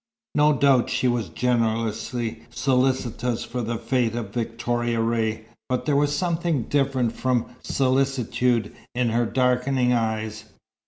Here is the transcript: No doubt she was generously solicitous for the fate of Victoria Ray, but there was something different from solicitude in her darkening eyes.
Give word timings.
No 0.33 0.51
doubt 0.57 0.89
she 0.89 1.07
was 1.07 1.29
generously 1.29 2.41
solicitous 2.49 3.43
for 3.43 3.61
the 3.61 3.77
fate 3.77 4.15
of 4.15 4.33
Victoria 4.33 4.99
Ray, 4.99 5.45
but 5.69 5.85
there 5.85 5.95
was 5.95 6.15
something 6.17 6.63
different 6.63 7.11
from 7.13 7.55
solicitude 7.61 8.73
in 8.95 9.09
her 9.09 9.27
darkening 9.27 9.93
eyes. 9.93 10.45